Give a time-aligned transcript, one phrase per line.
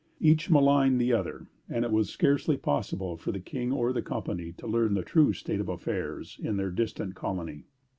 [0.19, 4.51] Each maligned the other, and it was scarcely possible for the King or the Company
[4.53, 7.65] to learn the true state of affairs in their distant colony.